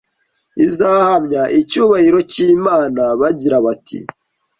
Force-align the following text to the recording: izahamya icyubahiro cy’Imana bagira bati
izahamya 0.65 1.43
icyubahiro 1.59 2.19
cy’Imana 2.31 3.03
bagira 3.21 3.57
bati 3.65 3.99